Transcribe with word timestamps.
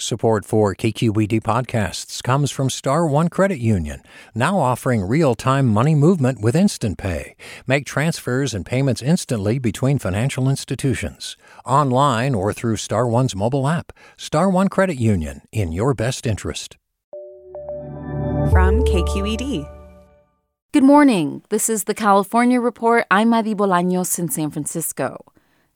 Support 0.00 0.44
for 0.44 0.76
KQED 0.76 1.42
podcasts 1.42 2.22
comes 2.22 2.52
from 2.52 2.70
Star 2.70 3.04
One 3.04 3.26
Credit 3.26 3.58
Union, 3.58 4.02
now 4.32 4.60
offering 4.60 5.02
real-time 5.02 5.66
money 5.66 5.96
movement 5.96 6.40
with 6.40 6.54
Instant 6.54 6.98
Pay. 6.98 7.34
Make 7.66 7.84
transfers 7.84 8.54
and 8.54 8.64
payments 8.64 9.02
instantly 9.02 9.58
between 9.58 9.98
financial 9.98 10.48
institutions, 10.48 11.36
online 11.66 12.36
or 12.36 12.52
through 12.52 12.76
Star 12.76 13.08
One's 13.08 13.34
mobile 13.34 13.66
app. 13.66 13.90
Star 14.16 14.48
One 14.48 14.68
Credit 14.68 14.94
Union, 14.94 15.40
in 15.50 15.72
your 15.72 15.94
best 15.94 16.28
interest. 16.28 16.76
From 18.52 18.84
KQED. 18.84 19.68
Good 20.70 20.84
morning. 20.84 21.42
This 21.48 21.68
is 21.68 21.84
the 21.84 21.94
California 21.94 22.60
Report. 22.60 23.04
I'm 23.10 23.30
Madi 23.30 23.52
Bolaños 23.52 24.16
in 24.20 24.28
San 24.28 24.52
Francisco. 24.52 25.24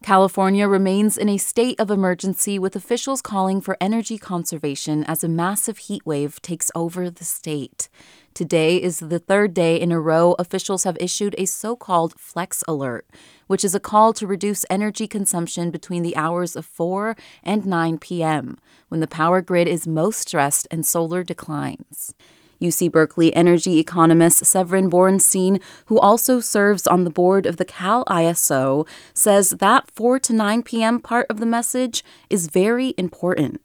California 0.02 0.66
remains 0.66 1.16
in 1.16 1.28
a 1.28 1.38
state 1.38 1.78
of 1.78 1.90
emergency 1.90 2.58
with 2.58 2.74
officials 2.74 3.22
calling 3.22 3.60
for 3.60 3.76
energy 3.80 4.18
conservation 4.18 5.04
as 5.04 5.22
a 5.22 5.28
massive 5.28 5.78
heat 5.78 6.04
wave 6.04 6.42
takes 6.42 6.72
over 6.74 7.08
the 7.08 7.24
state. 7.24 7.88
Today 8.34 8.82
is 8.82 8.98
the 8.98 9.20
third 9.20 9.54
day 9.54 9.80
in 9.80 9.92
a 9.92 10.00
row 10.00 10.34
officials 10.40 10.82
have 10.84 10.96
issued 10.98 11.36
a 11.38 11.44
so 11.46 11.76
called 11.76 12.18
flex 12.18 12.64
alert, 12.66 13.06
which 13.46 13.64
is 13.64 13.74
a 13.74 13.80
call 13.80 14.12
to 14.14 14.26
reduce 14.26 14.66
energy 14.68 15.06
consumption 15.06 15.70
between 15.70 16.02
the 16.02 16.16
hours 16.16 16.56
of 16.56 16.66
4 16.66 17.16
and 17.44 17.64
9 17.64 17.98
p.m., 17.98 18.58
when 18.88 19.00
the 19.00 19.06
power 19.06 19.40
grid 19.40 19.68
is 19.68 19.86
most 19.86 20.20
stressed 20.20 20.66
and 20.70 20.84
solar 20.84 21.22
declines. 21.22 22.14
UC 22.62 22.90
Berkeley 22.92 23.34
energy 23.34 23.78
economist 23.78 24.46
Severin 24.46 24.88
Borenstein, 24.88 25.60
who 25.86 25.98
also 25.98 26.40
serves 26.40 26.86
on 26.86 27.04
the 27.04 27.10
board 27.10 27.44
of 27.44 27.56
the 27.56 27.64
Cal 27.64 28.04
ISO, 28.06 28.86
says 29.12 29.50
that 29.50 29.90
4 29.90 30.18
to 30.20 30.32
9 30.32 30.62
p.m. 30.62 31.00
part 31.00 31.26
of 31.28 31.40
the 31.40 31.46
message 31.46 32.04
is 32.30 32.46
very 32.46 32.94
important. 32.96 33.60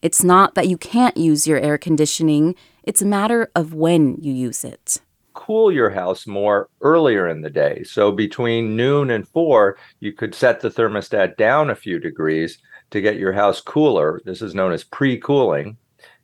It's 0.00 0.24
not 0.24 0.54
that 0.54 0.68
you 0.68 0.78
can't 0.78 1.16
use 1.16 1.46
your 1.46 1.58
air 1.58 1.76
conditioning, 1.76 2.54
it's 2.82 3.02
a 3.02 3.06
matter 3.06 3.50
of 3.54 3.74
when 3.74 4.16
you 4.20 4.32
use 4.32 4.64
it. 4.64 5.00
Cool 5.34 5.70
your 5.70 5.90
house 5.90 6.26
more 6.26 6.68
earlier 6.80 7.28
in 7.28 7.42
the 7.42 7.50
day. 7.50 7.82
So 7.84 8.10
between 8.10 8.76
noon 8.76 9.10
and 9.10 9.28
4, 9.28 9.76
you 10.00 10.12
could 10.12 10.34
set 10.34 10.60
the 10.60 10.70
thermostat 10.70 11.36
down 11.36 11.70
a 11.70 11.74
few 11.74 11.98
degrees 11.98 12.58
to 12.90 13.00
get 13.00 13.16
your 13.16 13.32
house 13.32 13.60
cooler. 13.60 14.20
This 14.24 14.42
is 14.42 14.54
known 14.54 14.72
as 14.72 14.84
pre 14.84 15.18
cooling. 15.18 15.76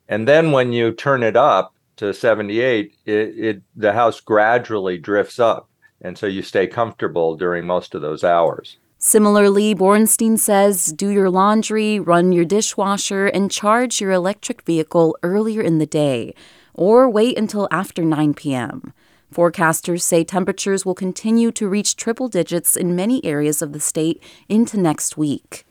And 0.08 0.28
then 0.28 0.52
when 0.52 0.72
you 0.72 0.92
turn 0.92 1.22
it 1.22 1.36
up, 1.36 1.74
to 1.96 2.12
78, 2.12 2.94
it, 3.06 3.12
it 3.12 3.62
the 3.76 3.92
house 3.92 4.20
gradually 4.20 4.98
drifts 4.98 5.38
up, 5.38 5.68
and 6.00 6.16
so 6.16 6.26
you 6.26 6.42
stay 6.42 6.66
comfortable 6.66 7.36
during 7.36 7.66
most 7.66 7.94
of 7.94 8.02
those 8.02 8.24
hours. 8.24 8.78
Similarly, 8.98 9.74
Borenstein 9.74 10.38
says 10.38 10.86
do 10.86 11.10
your 11.10 11.28
laundry, 11.28 12.00
run 12.00 12.32
your 12.32 12.46
dishwasher, 12.46 13.26
and 13.26 13.50
charge 13.50 14.00
your 14.00 14.12
electric 14.12 14.62
vehicle 14.62 15.16
earlier 15.22 15.60
in 15.60 15.78
the 15.78 15.86
day, 15.86 16.34
or 16.72 17.08
wait 17.08 17.36
until 17.36 17.68
after 17.70 18.02
9 18.02 18.34
p.m. 18.34 18.92
Forecasters 19.32 20.02
say 20.02 20.24
temperatures 20.24 20.86
will 20.86 20.94
continue 20.94 21.50
to 21.52 21.68
reach 21.68 21.96
triple 21.96 22.28
digits 22.28 22.76
in 22.76 22.96
many 22.96 23.22
areas 23.24 23.60
of 23.60 23.72
the 23.72 23.80
state 23.80 24.22
into 24.48 24.78
next 24.78 25.16
week. 25.16 25.66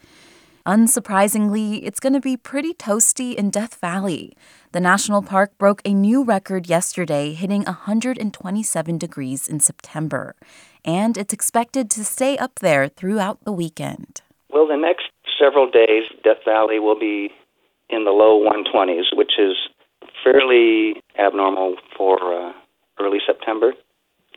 Unsurprisingly, 0.65 1.81
it's 1.83 1.99
going 1.99 2.13
to 2.13 2.21
be 2.21 2.37
pretty 2.37 2.73
toasty 2.73 3.35
in 3.35 3.49
Death 3.49 3.75
Valley. 3.81 4.31
The 4.71 4.79
national 4.79 5.21
park 5.21 5.57
broke 5.57 5.81
a 5.83 5.93
new 5.93 6.23
record 6.23 6.69
yesterday, 6.69 7.33
hitting 7.33 7.63
127 7.63 8.97
degrees 8.97 9.49
in 9.49 9.59
September, 9.59 10.37
and 10.85 11.17
it's 11.17 11.33
expected 11.33 11.89
to 11.91 12.05
stay 12.05 12.37
up 12.37 12.59
there 12.59 12.87
throughout 12.87 13.43
the 13.43 13.51
weekend. 13.51 14.21
Well, 14.49 14.65
the 14.65 14.77
next 14.77 15.09
several 15.37 15.69
days, 15.69 16.03
Death 16.23 16.45
Valley 16.45 16.79
will 16.79 16.97
be 16.97 17.29
in 17.89 18.05
the 18.05 18.11
low 18.11 18.41
120s, 18.41 19.17
which 19.17 19.33
is 19.37 19.57
fairly 20.23 21.01
abnormal 21.19 21.75
for 21.97 22.17
uh, 22.33 22.53
early 23.01 23.19
September. 23.27 23.73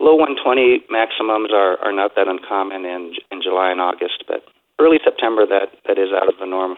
Low 0.01 0.17
120 0.17 0.87
maximums 0.91 1.51
are, 1.55 1.79
are 1.79 1.93
not 1.93 2.17
that 2.17 2.27
uncommon 2.27 2.85
in, 2.85 3.15
in 3.31 3.43
July 3.43 3.71
and 3.71 3.81
August, 3.81 4.25
but 4.27 4.43
early 4.79 4.99
September, 5.05 5.47
that, 5.47 5.69
that 5.87 5.99
is 5.99 6.09
out 6.15 6.29
of 6.29 6.35
the 6.39 6.47
norm. 6.47 6.77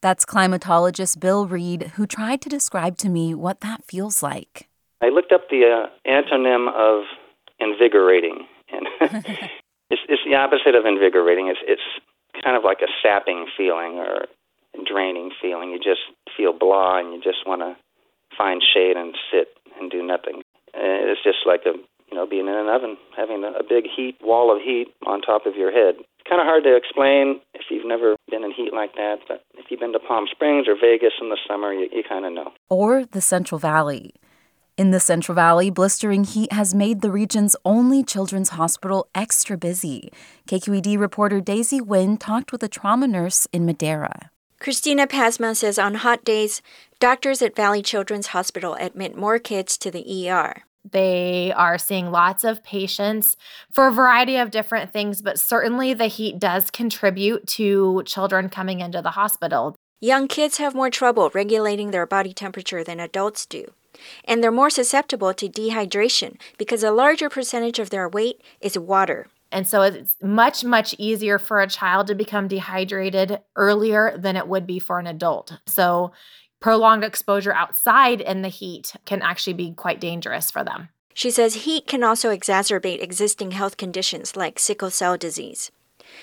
That's 0.00 0.24
climatologist 0.24 1.20
Bill 1.20 1.46
Reed, 1.46 1.92
who 1.94 2.06
tried 2.06 2.40
to 2.42 2.48
describe 2.48 2.96
to 2.98 3.08
me 3.08 3.34
what 3.34 3.60
that 3.60 3.84
feels 3.84 4.22
like. 4.22 4.68
I 5.02 5.08
looked 5.08 5.32
up 5.32 5.48
the 5.50 5.64
uh, 5.64 6.08
antonym 6.08 6.68
of 6.72 7.04
invigorating, 7.58 8.46
and 8.72 8.86
it's, 9.90 10.02
it's 10.08 10.22
the 10.24 10.36
opposite 10.36 10.74
of 10.74 10.86
invigorating. 10.86 11.48
It's, 11.48 11.60
it's 11.66 12.42
kind 12.42 12.56
of 12.56 12.64
like 12.64 12.78
a 12.80 12.88
sapping 13.02 13.46
feeling 13.56 13.98
or 13.98 14.26
draining 14.86 15.30
feeling. 15.40 15.70
You 15.70 15.78
just 15.78 16.00
feel 16.36 16.52
blah, 16.52 16.98
and 16.98 17.12
you 17.12 17.20
just 17.20 17.46
want 17.46 17.60
to 17.60 17.76
find 18.36 18.62
shade 18.62 18.96
and 18.96 19.14
sit 19.32 19.48
and 19.78 19.90
do 19.90 20.02
nothing. 20.02 20.42
And 20.72 21.10
it's 21.10 21.22
just 21.22 21.44
like 21.46 21.62
a 21.66 21.74
you 22.10 22.16
know 22.16 22.26
being 22.26 22.46
in 22.48 22.54
an 22.54 22.68
oven, 22.68 22.96
having 23.16 23.44
a, 23.44 23.58
a 23.58 23.62
big 23.62 23.84
heat 23.84 24.16
wall 24.22 24.54
of 24.54 24.62
heat 24.62 24.88
on 25.06 25.20
top 25.20 25.46
of 25.46 25.56
your 25.56 25.72
head 25.72 25.94
It's 25.98 26.28
kind 26.28 26.40
of 26.40 26.46
hard 26.46 26.64
to 26.64 26.76
explain 26.76 27.40
if 27.54 27.62
you've 27.70 27.86
never 27.86 28.16
been 28.30 28.44
in 28.44 28.52
heat 28.52 28.72
like 28.72 28.94
that, 28.94 29.18
but 29.28 29.42
if 29.54 29.66
you've 29.70 29.80
been 29.80 29.92
to 29.92 29.98
Palm 30.00 30.26
Springs 30.30 30.66
or 30.68 30.74
Vegas 30.74 31.14
in 31.20 31.28
the 31.28 31.38
summer, 31.48 31.72
you, 31.72 31.88
you 31.92 32.02
kind 32.08 32.24
of 32.24 32.32
know. 32.32 32.52
Or 32.68 33.04
the 33.04 33.20
Central 33.20 33.58
Valley. 33.58 34.14
In 34.76 34.92
the 34.92 35.00
Central 35.00 35.34
Valley, 35.34 35.68
blistering 35.68 36.24
heat 36.24 36.52
has 36.52 36.74
made 36.74 37.02
the 37.02 37.10
region's 37.10 37.54
only 37.66 38.02
children's 38.02 38.50
hospital 38.50 39.08
extra 39.14 39.58
busy. 39.58 40.10
KQED 40.48 40.98
reporter 40.98 41.40
Daisy 41.40 41.80
Nguyen 41.80 42.18
talked 42.18 42.50
with 42.50 42.62
a 42.62 42.68
trauma 42.68 43.06
nurse 43.06 43.46
in 43.52 43.66
Madera. 43.66 44.30
Christina 44.58 45.06
Pasma 45.06 45.54
says 45.54 45.78
on 45.78 45.96
hot 45.96 46.24
days, 46.24 46.62
doctors 46.98 47.42
at 47.42 47.56
Valley 47.56 47.82
Children's 47.82 48.28
Hospital 48.28 48.74
admit 48.74 49.16
more 49.16 49.38
kids 49.38 49.76
to 49.78 49.90
the 49.90 50.30
ER. 50.30 50.64
They 50.88 51.52
are 51.52 51.78
seeing 51.78 52.10
lots 52.10 52.44
of 52.44 52.64
patients 52.64 53.36
for 53.72 53.88
a 53.88 53.92
variety 53.92 54.36
of 54.36 54.50
different 54.50 54.92
things, 54.92 55.20
but 55.22 55.38
certainly 55.38 55.94
the 55.94 56.06
heat 56.06 56.38
does 56.38 56.70
contribute 56.70 57.46
to 57.48 58.02
children 58.06 58.48
coming 58.48 58.80
into 58.80 59.02
the 59.02 59.10
hospital. 59.10 59.76
Young 60.00 60.28
kids 60.28 60.56
have 60.56 60.74
more 60.74 60.90
trouble 60.90 61.30
regulating 61.34 61.90
their 61.90 62.06
body 62.06 62.32
temperature 62.32 62.82
than 62.82 63.00
adults 63.00 63.44
do. 63.44 63.72
And 64.24 64.42
they're 64.42 64.50
more 64.50 64.70
susceptible 64.70 65.34
to 65.34 65.48
dehydration 65.48 66.40
because 66.56 66.82
a 66.82 66.90
larger 66.90 67.28
percentage 67.28 67.78
of 67.78 67.90
their 67.90 68.08
weight 68.08 68.40
is 68.60 68.78
water. 68.78 69.26
And 69.52 69.66
so 69.66 69.82
it's 69.82 70.16
much, 70.22 70.64
much 70.64 70.94
easier 70.96 71.38
for 71.38 71.60
a 71.60 71.66
child 71.66 72.06
to 72.06 72.14
become 72.14 72.48
dehydrated 72.48 73.40
earlier 73.56 74.16
than 74.16 74.36
it 74.36 74.46
would 74.46 74.66
be 74.66 74.78
for 74.78 74.98
an 74.98 75.06
adult. 75.06 75.58
So 75.66 76.12
prolonged 76.60 77.04
exposure 77.04 77.52
outside 77.52 78.20
in 78.20 78.42
the 78.42 78.48
heat 78.48 78.94
can 79.04 79.22
actually 79.22 79.54
be 79.54 79.72
quite 79.72 80.00
dangerous 80.00 80.50
for 80.50 80.62
them. 80.62 80.88
She 81.14 81.30
says 81.30 81.64
heat 81.64 81.86
can 81.86 82.04
also 82.04 82.34
exacerbate 82.34 83.02
existing 83.02 83.50
health 83.50 83.76
conditions 83.76 84.36
like 84.36 84.58
sickle 84.58 84.90
cell 84.90 85.16
disease. 85.16 85.70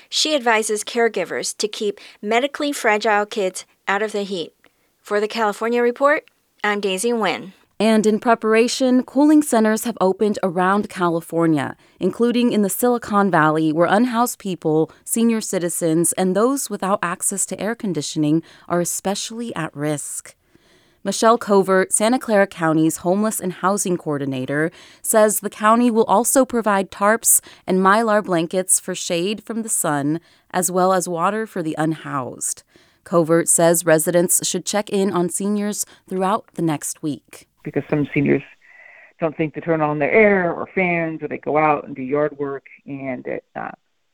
She 0.10 0.36
advises 0.36 0.84
caregivers 0.84 1.56
to 1.58 1.68
keep 1.68 2.00
medically 2.22 2.72
fragile 2.72 3.26
kids 3.26 3.66
out 3.88 4.02
of 4.02 4.12
the 4.12 4.24
heat. 4.24 4.54
For 5.02 5.20
the 5.20 5.28
California 5.28 5.82
Report, 5.82 6.30
I'm 6.64 6.82
Daisy 6.82 7.12
Nguyen. 7.12 7.54
And 7.80 8.08
in 8.08 8.20
preparation, 8.20 9.04
cooling 9.04 9.44
centers 9.44 9.84
have 9.84 10.00
opened 10.02 10.40
around 10.42 10.90
California, 10.90 11.76
including 12.00 12.52
in 12.52 12.64
the 12.64 12.72
Silicon 12.72 13.30
Valley, 13.30 13.72
where 13.72 13.86
unhoused 13.86 14.40
people, 14.40 14.92
senior 15.04 15.42
citizens, 15.42 16.12
and 16.14 16.36
those 16.36 16.72
without 16.72 16.98
access 17.04 17.46
to 17.46 17.60
air 17.60 17.76
conditioning 17.76 18.42
are 18.68 18.82
especially 18.82 19.56
at 19.56 19.76
risk. 19.76 20.36
Michelle 21.04 21.38
Covert, 21.38 21.94
Santa 21.94 22.18
Clara 22.18 22.48
County's 22.48 22.98
homeless 22.98 23.40
and 23.40 23.54
housing 23.54 23.96
coordinator, 23.96 24.72
says 25.04 25.40
the 25.40 25.50
county 25.50 25.92
will 25.92 26.04
also 26.06 26.46
provide 26.46 26.90
tarps 26.90 27.42
and 27.68 27.78
mylar 27.78 28.24
blankets 28.24 28.80
for 28.80 28.96
shade 28.96 29.44
from 29.44 29.62
the 29.62 29.70
sun, 29.70 30.20
as 30.50 30.72
well 30.72 30.94
as 30.94 31.08
water 31.08 31.46
for 31.46 31.62
the 31.62 31.76
unhoused. 31.78 32.64
Covert 33.04 33.48
says 33.48 33.86
residents 33.86 34.46
should 34.46 34.66
check 34.66 34.90
in 34.90 35.14
on 35.14 35.30
seniors 35.30 35.86
throughout 36.10 36.48
the 36.56 36.64
next 36.64 37.04
week 37.04 37.47
because 37.68 37.84
some 37.90 38.08
seniors 38.14 38.44
don't 39.20 39.36
think 39.36 39.54
to 39.56 39.62
turn 39.62 39.82
on 39.82 40.00
their 40.00 40.12
air 40.12 40.54
or 40.54 40.70
fans, 40.74 41.22
or 41.22 41.28
they 41.28 41.38
go 41.38 41.58
out 41.58 41.86
and 41.86 41.96
do 41.96 42.02
yard 42.02 42.38
work, 42.38 42.66
and 42.86 43.26
it 43.28 43.44
uh, 43.56 43.72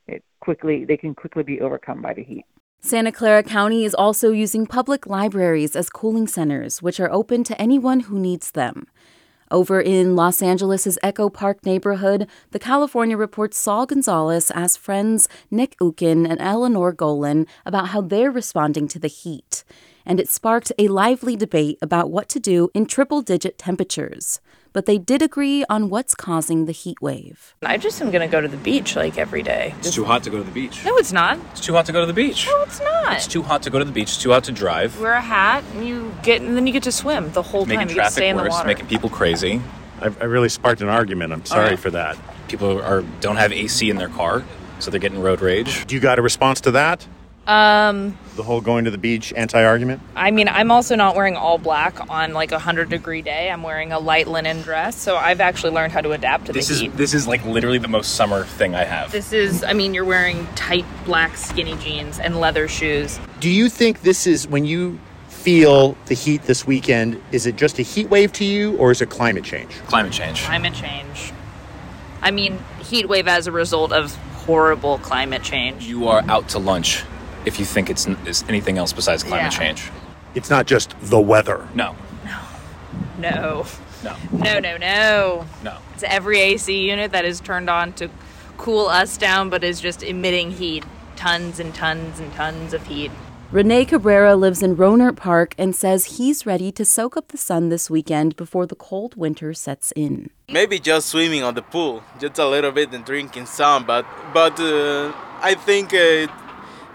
it 0.07 0.23
quickly 0.39 0.85
they 0.85 0.97
can 0.97 1.13
quickly 1.13 1.43
be 1.43 1.61
overcome 1.61 2.01
by 2.01 2.13
the 2.13 2.23
heat. 2.23 2.45
Santa 2.81 3.11
Clara 3.11 3.43
County 3.43 3.85
is 3.85 3.93
also 3.93 4.31
using 4.31 4.65
public 4.65 5.05
libraries 5.05 5.75
as 5.75 5.89
cooling 5.89 6.27
centers, 6.27 6.81
which 6.81 6.99
are 6.99 7.11
open 7.11 7.43
to 7.45 7.61
anyone 7.61 8.01
who 8.01 8.19
needs 8.19 8.51
them. 8.51 8.87
Over 9.51 9.79
in 9.79 10.15
Los 10.15 10.41
Angeles' 10.41 10.97
Echo 11.03 11.29
Park 11.29 11.63
neighborhood, 11.63 12.27
the 12.51 12.59
California 12.59 13.15
Report's 13.15 13.57
Saul 13.57 13.85
Gonzalez 13.85 14.49
asked 14.51 14.79
friends 14.79 15.29
Nick 15.51 15.77
Ukin 15.79 16.27
and 16.27 16.41
Eleanor 16.41 16.91
Golan 16.91 17.45
about 17.65 17.89
how 17.89 18.01
they're 18.01 18.31
responding 18.31 18.87
to 18.87 18.99
the 18.99 19.07
heat. 19.07 19.63
And 20.05 20.19
it 20.19 20.29
sparked 20.29 20.71
a 20.77 20.87
lively 20.87 21.35
debate 21.35 21.77
about 21.81 22.11
what 22.11 22.29
to 22.29 22.39
do 22.39 22.69
in 22.73 22.85
triple 22.85 23.21
digit 23.21 23.57
temperatures 23.57 24.39
but 24.73 24.87
they 24.87 24.97
did 24.97 25.21
agree 25.21 25.63
on 25.69 25.89
what's 25.89 26.15
causing 26.15 26.65
the 26.65 26.71
heat 26.71 27.01
wave. 27.01 27.55
I 27.61 27.77
just 27.77 28.01
am 28.01 28.11
going 28.11 28.27
to 28.27 28.31
go 28.31 28.41
to 28.41 28.47
the 28.47 28.57
beach 28.57 28.95
like 28.95 29.17
every 29.17 29.43
day. 29.43 29.75
It's 29.79 29.93
too 29.93 30.03
hot 30.03 30.23
to 30.23 30.29
go 30.31 30.37
to 30.37 30.43
the 30.43 30.51
beach. 30.51 30.83
No, 30.83 30.97
it's 30.97 31.13
not. 31.13 31.39
It's 31.51 31.61
too 31.61 31.73
hot 31.73 31.85
to 31.85 31.91
go 31.91 32.01
to 32.01 32.07
the 32.07 32.13
beach. 32.13 32.47
No, 32.47 32.63
it's 32.63 32.81
not. 32.81 33.13
It's 33.13 33.27
too 33.27 33.43
hot 33.43 33.61
to 33.63 33.69
go 33.69 33.79
to 33.79 33.85
the 33.85 33.91
beach. 33.91 34.09
It's 34.09 34.21
too 34.21 34.31
hot 34.31 34.43
to 34.45 34.51
drive. 34.51 34.99
Wear 34.99 35.13
a 35.13 35.21
hat 35.21 35.63
and 35.73 35.87
you 35.87 36.13
get, 36.23 36.41
and 36.41 36.57
then 36.57 36.67
you 36.67 36.73
get 36.73 36.83
to 36.83 36.91
swim 36.91 37.31
the 37.31 37.43
whole 37.43 37.65
making 37.65 37.79
time. 37.79 37.89
You 37.89 37.95
get 37.95 38.05
to 38.05 38.11
stay 38.11 38.29
in 38.29 38.35
worse, 38.35 38.45
the 38.45 38.49
water. 38.49 38.67
making 38.67 38.87
people 38.87 39.09
crazy. 39.09 39.61
I, 40.01 40.05
I 40.05 40.25
really 40.25 40.49
sparked 40.49 40.81
an 40.81 40.89
argument. 40.89 41.31
I'm 41.31 41.45
sorry 41.45 41.71
yeah. 41.71 41.75
for 41.75 41.91
that. 41.91 42.17
People 42.47 42.81
are 42.81 43.03
don't 43.21 43.37
have 43.37 43.53
AC 43.53 43.89
in 43.89 43.97
their 43.97 44.09
car, 44.09 44.43
so 44.79 44.89
they're 44.89 44.99
getting 44.99 45.21
road 45.21 45.41
rage. 45.41 45.85
Do 45.85 45.95
you 45.95 46.01
got 46.01 46.19
a 46.19 46.21
response 46.21 46.61
to 46.61 46.71
that? 46.71 47.07
Um, 47.45 48.17
The 48.35 48.43
whole 48.43 48.61
going 48.61 48.85
to 48.85 48.91
the 48.91 48.97
beach 48.97 49.31
anti-argument? 49.35 50.01
I 50.15 50.31
mean, 50.31 50.47
I'm 50.47 50.71
also 50.71 50.95
not 50.95 51.15
wearing 51.15 51.35
all 51.35 51.59
black 51.59 52.09
on 52.09 52.33
like 52.33 52.51
a 52.51 52.57
hundred 52.57 52.89
degree 52.89 53.21
day. 53.21 53.51
I'm 53.51 53.61
wearing 53.61 53.91
a 53.91 53.99
light 53.99 54.27
linen 54.27 54.63
dress, 54.63 54.95
so 54.95 55.15
I've 55.15 55.39
actually 55.39 55.73
learned 55.73 55.93
how 55.93 56.01
to 56.01 56.13
adapt 56.13 56.47
to 56.47 56.53
This 56.53 56.69
the 56.69 56.73
is 56.73 56.79
heat. 56.81 56.97
this 56.97 57.13
is 57.13 57.27
like 57.27 57.45
literally 57.45 57.77
the 57.77 57.87
most 57.87 58.15
summer 58.15 58.43
thing 58.45 58.73
I 58.73 58.85
have. 58.85 59.11
This 59.11 59.33
is, 59.33 59.63
I 59.63 59.73
mean, 59.73 59.93
you're 59.93 60.03
wearing 60.05 60.47
tight 60.55 60.85
black 61.05 61.37
skinny 61.37 61.75
jeans 61.75 62.19
and 62.19 62.39
leather 62.39 62.67
shoes. 62.67 63.19
Do 63.39 63.49
you 63.49 63.69
think 63.69 64.01
this 64.01 64.25
is 64.25 64.47
when 64.47 64.65
you 64.65 64.99
feel 65.27 65.95
the 66.07 66.15
heat 66.15 66.43
this 66.43 66.65
weekend? 66.65 67.21
Is 67.31 67.45
it 67.45 67.55
just 67.55 67.77
a 67.77 67.83
heat 67.83 68.09
wave 68.09 68.33
to 68.33 68.45
you, 68.45 68.75
or 68.77 68.89
is 68.91 69.01
it 69.01 69.09
climate 69.11 69.43
change? 69.43 69.71
Climate 69.85 70.13
change. 70.13 70.41
Climate 70.41 70.73
change. 70.73 71.33
I 72.23 72.31
mean, 72.31 72.57
heat 72.79 73.07
wave 73.07 73.27
as 73.27 73.45
a 73.45 73.51
result 73.51 73.91
of 73.91 74.15
horrible 74.45 74.97
climate 74.99 75.43
change. 75.43 75.85
You 75.85 76.07
are 76.07 76.23
out 76.27 76.49
to 76.49 76.59
lunch 76.59 77.03
if 77.45 77.59
you 77.59 77.65
think 77.65 77.89
it's, 77.89 78.07
it's 78.25 78.43
anything 78.49 78.77
else 78.77 78.93
besides 78.93 79.23
climate 79.23 79.51
Yeah. 79.53 79.59
change. 79.59 79.91
It's 80.35 80.49
not 80.49 80.65
just 80.65 80.95
the 81.01 81.19
weather. 81.19 81.67
No, 81.75 81.95
No. 83.19 83.65
no, 84.03 84.15
No, 84.33 84.59
no, 84.59 84.77
no. 84.77 85.45
no. 85.63 85.77
It's 85.93 86.03
every 86.03 86.39
AC 86.39 86.89
unit 86.89 87.11
that 87.11 87.25
is 87.25 87.39
turned 87.39 87.69
on 87.69 87.93
to 87.93 88.09
cool 88.57 88.87
us 88.87 89.17
down, 89.17 89.49
but 89.49 89.63
is 89.63 89.79
just 89.79 90.03
emitting 90.03 90.51
heat. 90.51 90.83
Tons 91.15 91.59
and 91.59 91.73
tons 91.75 92.19
and 92.19 92.33
tons 92.33 92.73
of 92.73 92.85
heat. 92.87 93.11
Renee 93.51 93.85
Cabrera 93.85 94.35
lives 94.35 94.63
in 94.63 94.75
Rohnert 94.75 95.15
Park 95.15 95.53
and 95.59 95.75
says 95.75 96.17
he's 96.17 96.43
ready 96.45 96.71
to 96.71 96.83
soak 96.83 97.15
up 97.15 97.27
the 97.27 97.37
sun 97.37 97.69
this 97.69 97.87
weekend 97.87 98.35
before 98.35 98.65
the 98.65 98.75
cold 98.75 99.15
winter 99.15 99.53
sets 99.53 99.93
in. 99.95 100.31
Maybe 100.49 100.79
just 100.79 101.07
swimming 101.09 101.43
on 101.43 101.53
the 101.53 101.61
pool, 101.61 102.03
just 102.19 102.39
a 102.39 102.47
little 102.47 102.71
bit 102.71 102.91
and 102.91 103.05
drinking 103.05 103.45
some. 103.45 103.85
But 103.85 104.07
but 104.33 104.59
uh, 104.59 105.13
I 105.41 105.53
think 105.53 105.93
uh, 105.93 106.27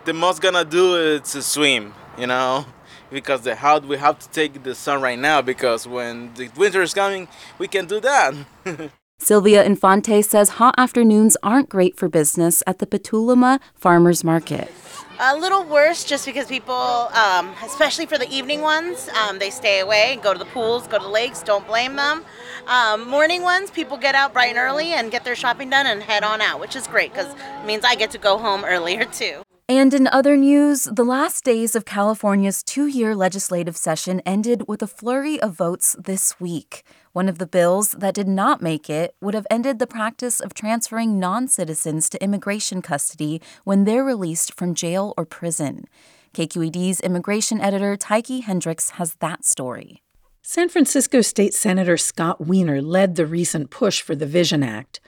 the 0.08 0.14
most 0.14 0.40
gonna 0.40 0.64
do 0.64 0.96
is 0.96 1.20
to 1.32 1.42
swim. 1.42 1.92
You 2.16 2.26
know, 2.26 2.64
because 3.10 3.42
the 3.42 3.54
how 3.54 3.78
we 3.78 3.98
have 3.98 4.18
to 4.18 4.28
take 4.30 4.62
the 4.62 4.74
sun 4.74 5.02
right 5.02 5.18
now 5.18 5.42
because 5.42 5.86
when 5.86 6.32
the 6.34 6.48
winter 6.56 6.80
is 6.82 6.94
coming, 6.94 7.28
we 7.58 7.68
can 7.68 7.86
do 7.86 8.00
that. 8.00 8.34
Sylvia 9.20 9.64
Infante 9.64 10.22
says 10.22 10.48
hot 10.60 10.74
afternoons 10.78 11.36
aren't 11.42 11.68
great 11.68 11.96
for 11.96 12.08
business 12.08 12.62
at 12.66 12.78
the 12.78 12.86
Petaluma 12.86 13.60
Farmers 13.74 14.24
Market. 14.24 14.72
A 15.20 15.36
little 15.36 15.64
worse 15.64 16.04
just 16.04 16.24
because 16.24 16.46
people, 16.46 16.74
um, 16.74 17.52
especially 17.64 18.06
for 18.06 18.16
the 18.16 18.30
evening 18.30 18.62
ones, 18.62 19.08
um, 19.08 19.40
they 19.40 19.50
stay 19.50 19.80
away 19.80 20.12
and 20.12 20.22
go 20.22 20.32
to 20.32 20.38
the 20.38 20.44
pools, 20.46 20.86
go 20.86 20.98
to 20.98 21.04
the 21.04 21.10
lakes, 21.10 21.42
don't 21.42 21.66
blame 21.66 21.96
them. 21.96 22.24
Um, 22.68 23.08
morning 23.08 23.42
ones, 23.42 23.70
people 23.70 23.96
get 23.96 24.14
out 24.14 24.32
bright 24.32 24.50
and 24.50 24.58
early 24.58 24.92
and 24.92 25.10
get 25.10 25.24
their 25.24 25.34
shopping 25.34 25.68
done 25.68 25.86
and 25.86 26.02
head 26.02 26.22
on 26.22 26.40
out, 26.40 26.60
which 26.60 26.76
is 26.76 26.86
great 26.86 27.12
because 27.12 27.34
it 27.34 27.66
means 27.66 27.84
I 27.84 27.96
get 27.96 28.12
to 28.12 28.18
go 28.18 28.38
home 28.38 28.64
earlier 28.64 29.04
too. 29.04 29.42
And 29.70 29.92
in 29.92 30.06
other 30.06 30.34
news, 30.34 30.84
the 30.84 31.04
last 31.04 31.44
days 31.44 31.76
of 31.76 31.84
California's 31.84 32.62
two 32.62 32.86
year 32.86 33.14
legislative 33.14 33.76
session 33.76 34.22
ended 34.24 34.66
with 34.66 34.82
a 34.82 34.86
flurry 34.86 35.38
of 35.42 35.52
votes 35.52 35.94
this 36.02 36.40
week. 36.40 36.82
One 37.12 37.28
of 37.28 37.36
the 37.36 37.46
bills 37.46 37.90
that 37.90 38.14
did 38.14 38.28
not 38.28 38.62
make 38.62 38.88
it 38.88 39.14
would 39.20 39.34
have 39.34 39.46
ended 39.50 39.78
the 39.78 39.86
practice 39.86 40.40
of 40.40 40.54
transferring 40.54 41.18
non 41.18 41.48
citizens 41.48 42.08
to 42.08 42.24
immigration 42.24 42.80
custody 42.80 43.42
when 43.64 43.84
they're 43.84 44.02
released 44.02 44.54
from 44.54 44.74
jail 44.74 45.12
or 45.18 45.26
prison. 45.26 45.84
KQED's 46.32 47.00
immigration 47.00 47.60
editor 47.60 47.94
Tyche 47.94 48.44
Hendricks 48.44 48.90
has 48.90 49.16
that 49.16 49.44
story. 49.44 50.02
San 50.40 50.70
Francisco 50.70 51.20
State 51.20 51.52
Senator 51.52 51.98
Scott 51.98 52.40
Wiener 52.40 52.80
led 52.80 53.16
the 53.16 53.26
recent 53.26 53.68
push 53.68 54.00
for 54.00 54.14
the 54.14 54.24
Vision 54.24 54.62
Act. 54.62 54.98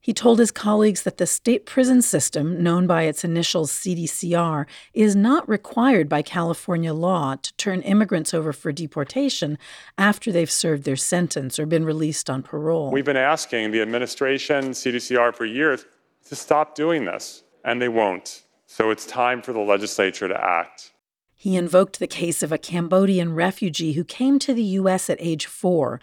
He 0.00 0.14
told 0.14 0.38
his 0.38 0.50
colleagues 0.50 1.02
that 1.02 1.18
the 1.18 1.26
state 1.26 1.66
prison 1.66 2.00
system, 2.00 2.62
known 2.62 2.86
by 2.86 3.02
its 3.02 3.22
initials 3.22 3.70
CDCR, 3.70 4.66
is 4.94 5.14
not 5.14 5.48
required 5.48 6.08
by 6.08 6.22
California 6.22 6.94
law 6.94 7.36
to 7.36 7.56
turn 7.56 7.82
immigrants 7.82 8.32
over 8.32 8.52
for 8.52 8.72
deportation 8.72 9.58
after 9.98 10.32
they've 10.32 10.50
served 10.50 10.84
their 10.84 10.96
sentence 10.96 11.58
or 11.58 11.66
been 11.66 11.84
released 11.84 12.30
on 12.30 12.42
parole. 12.42 12.90
We've 12.90 13.04
been 13.04 13.16
asking 13.16 13.72
the 13.72 13.82
administration, 13.82 14.70
CDCR, 14.70 15.34
for 15.34 15.44
years 15.44 15.84
to 16.28 16.36
stop 16.36 16.74
doing 16.74 17.04
this, 17.04 17.42
and 17.64 17.82
they 17.82 17.88
won't. 17.88 18.42
So 18.66 18.90
it's 18.90 19.04
time 19.04 19.42
for 19.42 19.52
the 19.52 19.60
legislature 19.60 20.28
to 20.28 20.42
act. 20.42 20.92
He 21.34 21.56
invoked 21.56 21.98
the 21.98 22.06
case 22.06 22.42
of 22.42 22.52
a 22.52 22.58
Cambodian 22.58 23.34
refugee 23.34 23.94
who 23.94 24.04
came 24.04 24.38
to 24.40 24.54
the 24.54 24.62
U.S. 24.62 25.08
at 25.10 25.16
age 25.20 25.46
four 25.46 26.00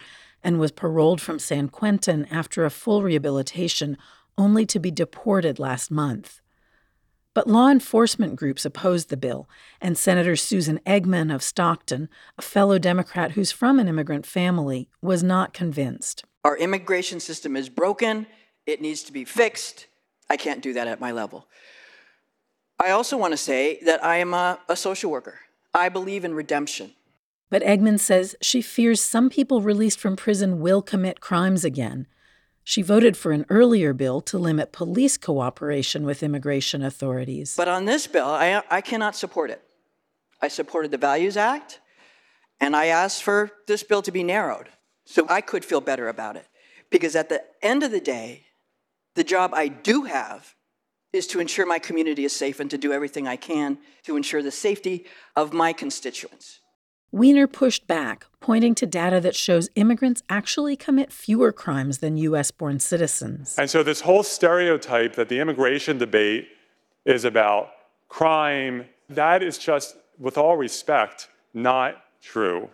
and 0.48 0.62
was 0.62 0.72
paroled 0.72 1.20
from 1.20 1.40
San 1.40 1.68
Quentin 1.68 2.26
after 2.32 2.64
a 2.64 2.70
full 2.70 3.04
rehabilitation, 3.04 3.98
only 4.38 4.66
to 4.66 4.80
be 4.80 4.90
deported 4.90 5.60
last 5.60 5.92
month. 5.92 6.40
But 7.34 7.50
law 7.50 7.68
enforcement 7.68 8.38
groups 8.38 8.64
opposed 8.64 9.10
the 9.10 9.18
bill, 9.18 9.50
and 9.82 9.98
Senator 9.98 10.38
Susan 10.38 10.80
Eggman 10.86 11.36
of 11.36 11.44
Stockton, 11.44 12.08
a 12.38 12.42
fellow 12.42 12.80
Democrat 12.80 13.32
who's 13.34 13.52
from 13.52 13.78
an 13.78 13.90
immigrant 13.90 14.26
family, 14.26 14.88
was 15.02 15.22
not 15.22 15.54
convinced. 15.54 16.24
Our 16.46 16.56
immigration 16.56 17.20
system 17.20 17.58
is 17.58 17.68
broken. 17.68 18.26
It 18.66 18.80
needs 18.80 19.04
to 19.04 19.12
be 19.12 19.26
fixed. 19.26 19.88
I 20.30 20.38
can't 20.38 20.64
do 20.64 20.72
that 20.72 20.88
at 20.88 21.02
my 21.02 21.12
level. 21.12 21.46
I 22.80 22.92
also 22.92 23.18
want 23.18 23.34
to 23.34 23.38
say 23.38 23.80
that 23.84 24.02
I 24.02 24.16
am 24.18 24.34
a, 24.34 24.60
a 24.70 24.78
social 24.78 25.12
worker. 25.12 25.42
I 25.74 25.90
believe 25.90 26.24
in 26.24 26.34
redemption. 26.34 26.94
But 27.50 27.64
Eggman 27.64 28.00
says 28.00 28.36
she 28.42 28.62
fears 28.62 29.02
some 29.02 29.30
people 29.30 29.62
released 29.62 30.00
from 30.00 30.16
prison 30.16 30.60
will 30.60 30.82
commit 30.82 31.22
crimes 31.22 31.64
again. 31.64 32.08
She 32.64 32.82
voted 32.82 33.16
for 33.16 33.32
an 33.32 33.46
earlier 33.50 33.94
bill 33.94 34.20
to 34.22 34.38
limit 34.38 34.74
police 34.74 35.16
cooperation 35.16 36.06
with 36.06 36.22
immigration 36.22 36.84
authorities. 36.84 37.56
But 37.56 37.70
on 37.70 37.86
this 37.86 38.08
bill, 38.08 38.28
I, 38.28 38.62
I 38.70 38.82
cannot 38.82 39.16
support 39.16 39.50
it. 39.50 39.62
I 40.42 40.50
supported 40.50 40.92
the 40.92 40.98
Values 40.98 41.38
Act, 41.38 41.80
and 42.60 42.76
I 42.76 42.88
asked 42.88 43.24
for 43.24 43.52
this 43.68 43.83
bill 43.83 44.02
to 44.02 44.12
be 44.12 44.24
narrowed 44.24 44.68
so 45.06 45.26
I 45.30 45.40
could 45.40 45.64
feel 45.64 45.80
better 45.80 46.10
about 46.10 46.36
it. 46.36 46.45
Because 46.90 47.16
at 47.16 47.30
the 47.30 47.44
end 47.62 47.83
of 47.83 47.92
the 47.92 48.02
day, 48.02 48.48
the 49.16 49.24
job 49.24 49.54
I 49.54 49.69
do 49.69 50.04
have 50.04 50.54
is 51.14 51.26
to 51.28 51.40
ensure 51.40 51.66
my 51.66 51.80
community 51.80 52.26
is 52.26 52.36
safe 52.36 52.60
and 52.60 52.69
to 52.69 52.78
do 52.78 52.92
everything 52.92 53.28
I 53.28 53.38
can 53.38 53.78
to 54.04 54.18
ensure 54.18 54.44
the 54.44 54.52
safety 54.52 55.06
of 55.36 55.54
my 55.54 55.71
constituents. 55.71 56.60
Wiener 57.11 57.47
pushed 57.47 57.87
back, 57.87 58.26
pointing 58.42 58.76
to 58.76 58.85
data 58.85 59.21
that 59.21 59.35
shows 59.35 59.69
immigrants 59.76 60.23
actually 60.30 60.76
commit 60.76 61.11
fewer 61.11 61.54
crimes 61.54 61.99
than 61.99 62.18
U.S. 62.18 62.52
born 62.52 62.80
citizens. 62.80 63.56
And 63.57 63.69
so, 63.69 63.81
this 63.81 64.02
whole 64.02 64.23
stereotype 64.23 65.16
that 65.16 65.30
the 65.30 65.40
immigration 65.40 65.97
debate 65.97 66.49
is 67.06 67.23
about 67.23 67.69
crime, 68.09 68.85
that 69.09 69.42
is 69.42 69.57
just, 69.57 69.95
with 70.19 70.37
all 70.37 70.57
respect, 70.57 71.30
not 71.54 71.95
true. 72.21 72.69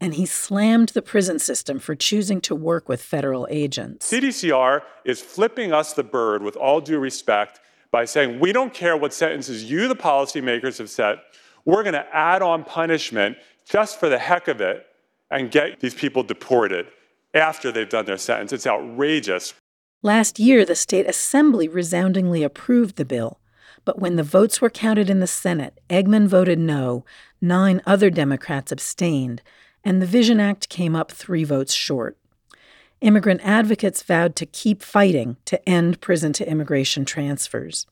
And 0.00 0.14
he 0.14 0.26
slammed 0.26 0.90
the 0.90 1.02
prison 1.02 1.38
system 1.38 1.78
for 1.78 1.94
choosing 1.96 2.40
to 2.42 2.54
work 2.54 2.88
with 2.88 3.02
federal 3.02 3.48
agents. 3.50 4.10
CDCR 4.10 4.82
is 5.04 5.20
flipping 5.20 5.72
us 5.72 5.94
the 5.94 6.04
bird 6.04 6.42
with 6.42 6.56
all 6.56 6.80
due 6.80 6.98
respect 6.98 7.58
by 7.90 8.04
saying, 8.04 8.38
we 8.38 8.52
don't 8.52 8.72
care 8.72 8.96
what 8.96 9.12
sentences 9.12 9.64
you, 9.64 9.88
the 9.88 9.96
policymakers, 9.96 10.78
have 10.78 10.90
set. 10.90 11.18
We're 11.64 11.82
going 11.82 11.94
to 11.94 12.06
add 12.14 12.42
on 12.42 12.64
punishment 12.64 13.38
just 13.68 14.00
for 14.00 14.08
the 14.08 14.18
heck 14.18 14.48
of 14.48 14.60
it 14.60 14.86
and 15.30 15.50
get 15.50 15.80
these 15.80 15.94
people 15.94 16.22
deported 16.22 16.86
after 17.34 17.70
they've 17.70 17.88
done 17.88 18.06
their 18.06 18.16
sentence. 18.18 18.52
It's 18.52 18.66
outrageous. 18.66 19.54
Last 20.02 20.38
year, 20.38 20.64
the 20.64 20.74
state 20.74 21.08
assembly 21.08 21.68
resoundingly 21.68 22.42
approved 22.42 22.96
the 22.96 23.04
bill. 23.04 23.40
But 23.84 23.98
when 23.98 24.16
the 24.16 24.22
votes 24.22 24.60
were 24.60 24.70
counted 24.70 25.10
in 25.10 25.20
the 25.20 25.26
Senate, 25.26 25.80
Eggman 25.88 26.26
voted 26.28 26.58
no, 26.58 27.04
nine 27.40 27.80
other 27.86 28.10
Democrats 28.10 28.72
abstained, 28.72 29.42
and 29.84 30.00
the 30.00 30.06
Vision 30.06 30.40
Act 30.40 30.68
came 30.68 30.94
up 30.94 31.10
three 31.10 31.44
votes 31.44 31.72
short. 31.72 32.16
Immigrant 33.00 33.40
advocates 33.44 34.02
vowed 34.02 34.34
to 34.36 34.46
keep 34.46 34.82
fighting 34.82 35.36
to 35.44 35.68
end 35.68 36.00
prison 36.00 36.32
to 36.34 36.48
immigration 36.48 37.04
transfers. 37.04 37.86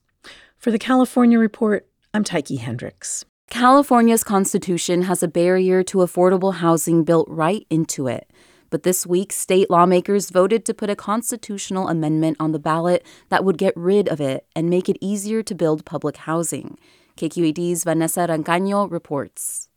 For 0.57 0.71
the 0.71 0.79
California 0.79 1.39
Report, 1.39 1.87
I'm 2.13 2.23
Tyche 2.23 2.59
Hendricks. 2.59 3.25
California's 3.49 4.25
constitution 4.25 5.03
has 5.03 5.23
a 5.23 5.27
barrier 5.27 5.81
to 5.81 5.99
affordable 5.99 6.55
housing 6.55 7.05
built 7.05 7.27
right 7.29 7.65
into 7.69 8.07
it. 8.07 8.29
But 8.69 8.83
this 8.83 9.07
week, 9.07 9.31
state 9.31 9.69
lawmakers 9.69 10.29
voted 10.29 10.65
to 10.65 10.73
put 10.73 10.89
a 10.89 10.97
constitutional 10.97 11.87
amendment 11.87 12.35
on 12.41 12.51
the 12.51 12.59
ballot 12.59 13.05
that 13.29 13.45
would 13.45 13.57
get 13.57 13.73
rid 13.77 14.09
of 14.09 14.19
it 14.19 14.45
and 14.53 14.69
make 14.69 14.89
it 14.89 14.97
easier 14.99 15.41
to 15.43 15.55
build 15.55 15.85
public 15.85 16.17
housing. 16.17 16.77
KQED's 17.15 17.85
Vanessa 17.85 18.27
Rancaño 18.27 18.91
reports. 18.91 19.69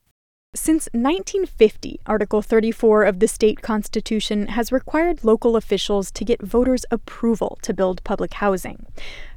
Since 0.52 0.88
1950, 0.92 2.00
Article 2.06 2.42
34 2.42 3.04
of 3.04 3.20
the 3.20 3.28
state 3.28 3.62
constitution 3.62 4.48
has 4.48 4.72
required 4.72 5.22
local 5.22 5.54
officials 5.54 6.10
to 6.10 6.24
get 6.24 6.42
voters' 6.42 6.84
approval 6.90 7.56
to 7.62 7.72
build 7.72 8.02
public 8.02 8.34
housing. 8.34 8.86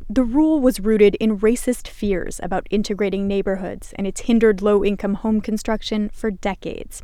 The 0.10 0.24
rule 0.24 0.60
was 0.60 0.80
rooted 0.80 1.16
in 1.16 1.40
racist 1.40 1.88
fears 1.88 2.40
about 2.44 2.68
integrating 2.70 3.28
neighborhoods, 3.28 3.94
and 3.98 4.06
it's 4.06 4.22
hindered 4.22 4.62
low 4.62 4.84
income 4.84 5.16
home 5.16 5.42
construction 5.42 6.10
for 6.14 6.30
decades. 6.30 7.02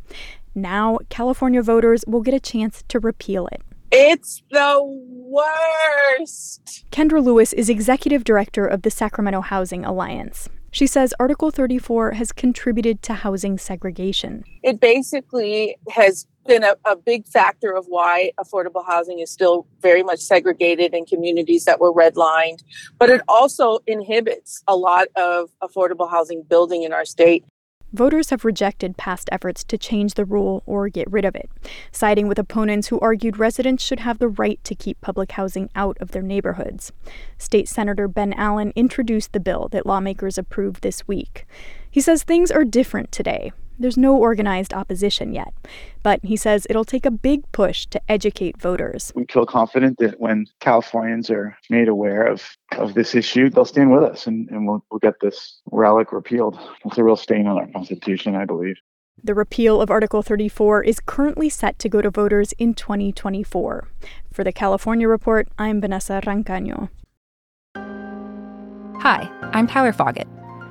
Now, 0.54 0.98
California 1.08 1.62
voters 1.62 2.04
will 2.06 2.20
get 2.20 2.34
a 2.34 2.40
chance 2.40 2.84
to 2.88 2.98
repeal 2.98 3.46
it. 3.48 3.62
It's 3.92 4.42
the 4.50 4.78
worst. 4.82 6.84
Kendra 6.92 7.24
Lewis 7.24 7.52
is 7.52 7.68
executive 7.68 8.22
director 8.22 8.66
of 8.66 8.82
the 8.82 8.90
Sacramento 8.90 9.40
Housing 9.40 9.84
Alliance. 9.84 10.48
She 10.70 10.86
says 10.86 11.12
Article 11.18 11.50
34 11.50 12.12
has 12.12 12.30
contributed 12.30 13.02
to 13.02 13.14
housing 13.14 13.58
segregation. 13.58 14.44
It 14.62 14.78
basically 14.78 15.76
has 15.90 16.28
been 16.50 16.64
a, 16.64 16.74
a, 16.84 16.96
big 16.96 17.28
factor 17.28 17.72
of 17.76 17.86
why 17.86 18.32
affordable 18.36 18.84
housing 18.84 19.20
is 19.20 19.30
still 19.30 19.68
very 19.80 20.02
much 20.02 20.18
segregated 20.18 20.92
in 20.92 21.06
communities 21.06 21.64
that 21.64 21.78
were 21.78 21.92
redlined, 21.92 22.64
but 22.98 23.08
it 23.08 23.20
also 23.28 23.78
inhibits 23.86 24.60
a 24.66 24.74
lot 24.74 25.06
of 25.14 25.48
affordable 25.62 26.10
housing 26.10 26.42
building 26.42 26.82
in 26.82 26.92
our 26.92 27.04
state. 27.04 27.44
Voters 27.92 28.30
have 28.30 28.44
rejected 28.44 28.96
past 28.96 29.28
efforts 29.30 29.62
to 29.62 29.78
change 29.78 30.14
the 30.14 30.24
rule 30.24 30.64
or 30.66 30.88
get 30.88 31.10
rid 31.10 31.24
of 31.24 31.36
it, 31.36 31.48
siding 31.92 32.26
with 32.26 32.38
opponents 32.38 32.88
who 32.88 32.98
argued 32.98 33.38
residents 33.38 33.84
should 33.84 34.00
have 34.00 34.18
the 34.18 34.28
right 34.28 34.62
to 34.64 34.74
keep 34.74 35.00
public 35.00 35.32
housing 35.32 35.70
out 35.76 35.96
of 36.00 36.10
their 36.10 36.22
neighborhoods. 36.22 36.92
State 37.38 37.68
Senator 37.68 38.08
Ben 38.08 38.32
Allen 38.32 38.72
introduced 38.74 39.32
the 39.32 39.40
bill 39.40 39.68
that 39.70 39.86
lawmakers 39.86 40.36
approved 40.36 40.82
this 40.82 41.06
week. 41.06 41.46
He 41.90 42.00
says 42.00 42.22
things 42.22 42.50
are 42.50 42.64
different 42.64 43.10
today. 43.10 43.52
There's 43.78 43.96
no 43.96 44.14
organized 44.14 44.74
opposition 44.74 45.32
yet, 45.32 45.54
but 46.02 46.20
he 46.22 46.36
says 46.36 46.66
it'll 46.68 46.84
take 46.84 47.06
a 47.06 47.10
big 47.10 47.50
push 47.50 47.86
to 47.86 48.00
educate 48.10 48.60
voters. 48.60 49.10
We 49.16 49.24
feel 49.24 49.46
confident 49.46 49.98
that 49.98 50.20
when 50.20 50.46
Californians 50.60 51.30
are 51.30 51.56
made 51.70 51.88
aware 51.88 52.26
of, 52.26 52.44
of 52.76 52.94
this 52.94 53.14
issue, 53.14 53.48
they'll 53.48 53.64
stand 53.64 53.90
with 53.90 54.02
us 54.02 54.26
and, 54.26 54.48
and 54.50 54.68
we'll, 54.68 54.84
we'll 54.90 54.98
get 54.98 55.14
this 55.20 55.60
relic 55.72 56.12
repealed. 56.12 56.60
It's 56.84 56.98
a 56.98 57.02
real 57.02 57.16
stain 57.16 57.46
on 57.46 57.56
our 57.56 57.66
Constitution, 57.68 58.36
I 58.36 58.44
believe. 58.44 58.76
The 59.24 59.34
repeal 59.34 59.80
of 59.80 59.90
Article 59.90 60.22
34 60.22 60.84
is 60.84 61.00
currently 61.00 61.48
set 61.48 61.78
to 61.80 61.88
go 61.88 62.00
to 62.02 62.10
voters 62.10 62.52
in 62.52 62.74
2024. 62.74 63.88
For 64.32 64.44
the 64.44 64.52
California 64.52 65.08
Report, 65.08 65.48
I'm 65.58 65.80
Vanessa 65.80 66.20
Rancaño. 66.24 66.90
Hi, 67.74 69.28
I'm 69.52 69.66
Tyler 69.66 69.92
Foggett. 69.92 70.28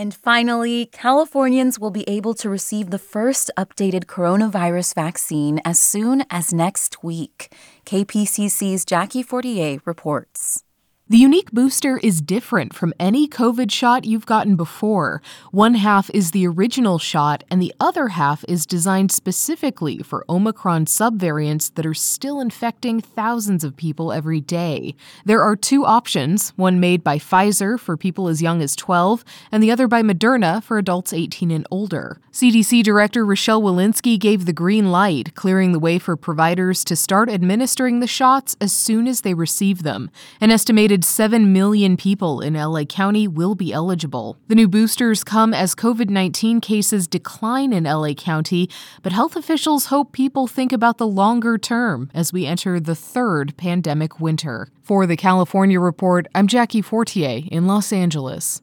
And 0.00 0.14
finally, 0.14 0.86
Californians 0.86 1.78
will 1.78 1.90
be 1.90 2.08
able 2.08 2.32
to 2.36 2.48
receive 2.48 2.88
the 2.88 2.98
first 2.98 3.50
updated 3.58 4.06
coronavirus 4.06 4.94
vaccine 4.94 5.60
as 5.62 5.78
soon 5.78 6.24
as 6.30 6.54
next 6.54 7.04
week. 7.04 7.52
KPCC's 7.84 8.86
Jackie 8.86 9.22
Fortier 9.22 9.80
reports. 9.84 10.64
The 11.10 11.18
unique 11.18 11.50
booster 11.50 11.98
is 11.98 12.20
different 12.20 12.72
from 12.72 12.94
any 13.00 13.26
COVID 13.26 13.72
shot 13.72 14.04
you've 14.04 14.26
gotten 14.26 14.54
before. 14.54 15.20
One 15.50 15.74
half 15.74 16.08
is 16.14 16.30
the 16.30 16.46
original 16.46 17.00
shot, 17.00 17.42
and 17.50 17.60
the 17.60 17.74
other 17.80 18.10
half 18.10 18.44
is 18.46 18.64
designed 18.64 19.10
specifically 19.10 20.04
for 20.04 20.24
Omicron 20.28 20.84
subvariants 20.84 21.74
that 21.74 21.84
are 21.84 21.94
still 21.94 22.40
infecting 22.40 23.00
thousands 23.00 23.64
of 23.64 23.76
people 23.76 24.12
every 24.12 24.40
day. 24.40 24.94
There 25.24 25.42
are 25.42 25.56
two 25.56 25.84
options 25.84 26.50
one 26.50 26.78
made 26.78 27.02
by 27.02 27.18
Pfizer 27.18 27.76
for 27.76 27.96
people 27.96 28.28
as 28.28 28.40
young 28.40 28.62
as 28.62 28.76
12, 28.76 29.24
and 29.50 29.60
the 29.60 29.72
other 29.72 29.88
by 29.88 30.02
Moderna 30.02 30.62
for 30.62 30.78
adults 30.78 31.12
18 31.12 31.50
and 31.50 31.66
older. 31.72 32.20
CDC 32.30 32.84
Director 32.84 33.26
Rochelle 33.26 33.62
Walensky 33.62 34.16
gave 34.16 34.46
the 34.46 34.52
green 34.52 34.92
light, 34.92 35.34
clearing 35.34 35.72
the 35.72 35.80
way 35.80 35.98
for 35.98 36.16
providers 36.16 36.84
to 36.84 36.94
start 36.94 37.28
administering 37.28 37.98
the 37.98 38.06
shots 38.06 38.56
as 38.60 38.72
soon 38.72 39.08
as 39.08 39.22
they 39.22 39.34
receive 39.34 39.82
them. 39.82 40.08
An 40.40 40.52
estimated 40.52 40.99
7 41.04 41.52
million 41.52 41.96
people 41.96 42.40
in 42.40 42.54
LA 42.54 42.84
County 42.84 43.26
will 43.26 43.54
be 43.54 43.72
eligible. 43.72 44.36
The 44.48 44.54
new 44.54 44.68
boosters 44.68 45.24
come 45.24 45.54
as 45.54 45.74
COVID 45.74 46.10
19 46.10 46.60
cases 46.60 47.06
decline 47.06 47.72
in 47.72 47.84
LA 47.84 48.14
County, 48.14 48.68
but 49.02 49.12
health 49.12 49.36
officials 49.36 49.86
hope 49.86 50.12
people 50.12 50.46
think 50.46 50.72
about 50.72 50.98
the 50.98 51.06
longer 51.06 51.58
term 51.58 52.10
as 52.14 52.32
we 52.32 52.46
enter 52.46 52.80
the 52.80 52.94
third 52.94 53.56
pandemic 53.56 54.20
winter. 54.20 54.68
For 54.82 55.06
the 55.06 55.16
California 55.16 55.78
Report, 55.78 56.26
I'm 56.34 56.46
Jackie 56.46 56.82
Fortier 56.82 57.42
in 57.50 57.66
Los 57.66 57.92
Angeles. 57.92 58.60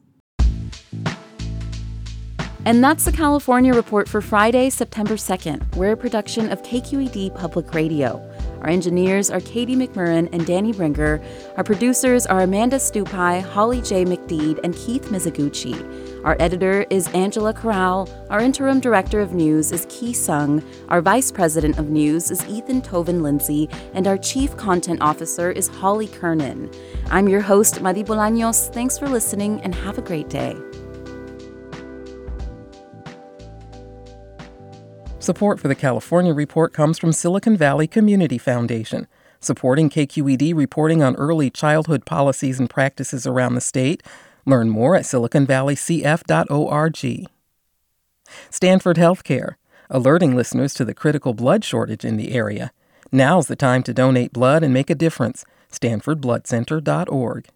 And 2.64 2.84
that's 2.84 3.04
the 3.04 3.12
California 3.12 3.72
Report 3.72 4.08
for 4.08 4.20
Friday, 4.20 4.68
September 4.68 5.14
2nd. 5.14 5.74
We're 5.76 5.92
a 5.92 5.96
production 5.96 6.52
of 6.52 6.62
KQED 6.62 7.34
Public 7.34 7.72
Radio. 7.72 8.22
Our 8.60 8.68
engineers 8.68 9.30
are 9.30 9.40
Katie 9.40 9.76
McMurran 9.76 10.28
and 10.32 10.46
Danny 10.46 10.72
Bringer. 10.72 11.20
Our 11.56 11.64
producers 11.64 12.26
are 12.26 12.40
Amanda 12.40 12.76
Stupi, 12.76 13.42
Holly 13.42 13.80
J. 13.80 14.04
McDede, 14.04 14.60
and 14.64 14.74
Keith 14.74 15.04
Mizuguchi. 15.06 16.24
Our 16.24 16.36
editor 16.40 16.84
is 16.90 17.08
Angela 17.14 17.52
Corral. 17.52 18.08
Our 18.30 18.40
interim 18.40 18.80
director 18.80 19.20
of 19.20 19.32
news 19.32 19.72
is 19.72 19.86
Ki 19.88 20.12
Sung. 20.12 20.62
Our 20.88 21.00
vice 21.00 21.30
president 21.30 21.78
of 21.78 21.90
news 21.90 22.30
is 22.30 22.46
Ethan 22.48 22.82
Toven 22.82 23.22
Lindsey. 23.22 23.68
And 23.94 24.06
our 24.06 24.18
chief 24.18 24.56
content 24.56 25.00
officer 25.00 25.50
is 25.50 25.68
Holly 25.68 26.08
Kernan. 26.08 26.70
I'm 27.10 27.28
your 27.28 27.40
host, 27.40 27.80
Madi 27.80 28.02
Bolaños. 28.02 28.72
Thanks 28.74 28.98
for 28.98 29.08
listening 29.08 29.60
and 29.62 29.74
have 29.74 29.98
a 29.98 30.02
great 30.02 30.28
day. 30.28 30.56
Support 35.28 35.60
for 35.60 35.68
the 35.68 35.74
California 35.74 36.32
Report 36.32 36.72
comes 36.72 36.98
from 36.98 37.12
Silicon 37.12 37.54
Valley 37.54 37.86
Community 37.86 38.38
Foundation, 38.38 39.06
supporting 39.40 39.90
KQED 39.90 40.54
reporting 40.54 41.02
on 41.02 41.14
early 41.16 41.50
childhood 41.50 42.06
policies 42.06 42.58
and 42.58 42.70
practices 42.70 43.26
around 43.26 43.54
the 43.54 43.60
state. 43.60 44.02
Learn 44.46 44.70
more 44.70 44.96
at 44.96 45.02
siliconvalleycf.org. 45.02 47.26
Stanford 48.48 48.96
Healthcare, 48.96 49.56
alerting 49.90 50.34
listeners 50.34 50.72
to 50.72 50.86
the 50.86 50.94
critical 50.94 51.34
blood 51.34 51.62
shortage 51.62 52.06
in 52.06 52.16
the 52.16 52.32
area. 52.32 52.72
Now's 53.12 53.48
the 53.48 53.54
time 53.54 53.82
to 53.82 53.92
donate 53.92 54.32
blood 54.32 54.62
and 54.62 54.72
make 54.72 54.88
a 54.88 54.94
difference. 54.94 55.44
StanfordBloodCenter.org. 55.70 57.48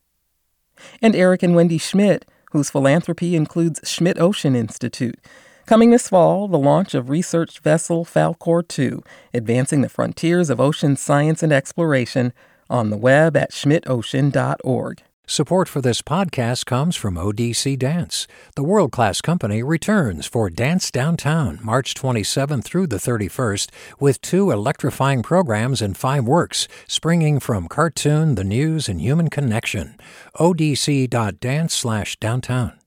And 1.00 1.16
Eric 1.16 1.42
and 1.42 1.54
Wendy 1.54 1.78
Schmidt, 1.78 2.26
whose 2.50 2.68
philanthropy 2.68 3.34
includes 3.34 3.80
Schmidt 3.84 4.20
Ocean 4.20 4.54
Institute 4.54 5.18
Coming 5.66 5.90
this 5.90 6.08
fall, 6.08 6.48
the 6.48 6.58
launch 6.58 6.92
of 6.92 7.08
research 7.08 7.60
vessel 7.60 8.04
Falkor 8.04 8.66
2, 8.66 9.02
advancing 9.32 9.80
the 9.80 9.88
frontiers 9.88 10.50
of 10.50 10.60
ocean 10.60 10.96
science 10.96 11.42
and 11.42 11.52
exploration, 11.52 12.32
on 12.68 12.90
the 12.90 12.96
web 12.96 13.36
at 13.36 13.52
schmidtocean.org. 13.52 15.02
Support 15.26 15.68
for 15.68 15.80
this 15.80 16.02
podcast 16.02 16.66
comes 16.66 16.96
from 16.96 17.14
ODC 17.14 17.78
Dance. 17.78 18.26
The 18.56 18.64
world 18.64 18.90
class 18.90 19.20
company 19.20 19.62
returns 19.62 20.26
for 20.26 20.50
Dance 20.50 20.90
Downtown 20.90 21.60
March 21.62 21.94
27th 21.94 22.64
through 22.64 22.88
the 22.88 22.96
31st 22.96 23.70
with 24.00 24.20
two 24.20 24.50
electrifying 24.50 25.22
programs 25.22 25.80
and 25.80 25.96
five 25.96 26.24
works 26.24 26.66
springing 26.88 27.38
from 27.38 27.68
cartoon, 27.68 28.34
the 28.34 28.44
news, 28.44 28.88
and 28.88 29.00
human 29.00 29.30
connection. 29.30 29.96
odc.dance 30.34 31.72
slash 31.72 32.16
downtown. 32.16 32.81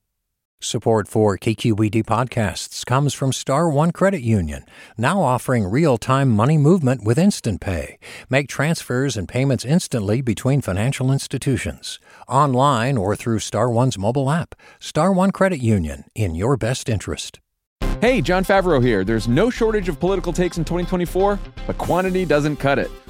Support 0.66 1.06
for 1.06 1.38
KQED 1.38 2.02
podcasts 2.02 2.84
comes 2.84 3.14
from 3.14 3.32
Star 3.32 3.70
One 3.70 3.92
Credit 3.92 4.20
Union, 4.20 4.64
now 4.98 5.22
offering 5.22 5.68
real-time 5.68 6.28
money 6.28 6.58
movement 6.58 7.04
with 7.04 7.20
Instant 7.20 7.60
Pay. 7.60 7.98
Make 8.28 8.48
transfers 8.48 9.16
and 9.16 9.28
payments 9.28 9.64
instantly 9.64 10.22
between 10.22 10.60
financial 10.62 11.12
institutions, 11.12 12.00
online 12.26 12.98
or 12.98 13.14
through 13.14 13.38
Star 13.38 13.70
One's 13.70 13.96
mobile 13.96 14.28
app. 14.28 14.56
Star 14.80 15.12
One 15.12 15.30
Credit 15.30 15.60
Union, 15.60 16.02
in 16.16 16.34
your 16.34 16.56
best 16.56 16.88
interest. 16.88 17.38
Hey, 18.00 18.20
Jon 18.20 18.44
Favreau 18.44 18.84
here. 18.84 19.04
There's 19.04 19.28
no 19.28 19.50
shortage 19.50 19.88
of 19.88 20.00
political 20.00 20.32
takes 20.32 20.58
in 20.58 20.64
2024, 20.64 21.38
but 21.68 21.78
quantity 21.78 22.24
doesn't 22.24 22.56
cut 22.56 22.80
it. 22.80 22.90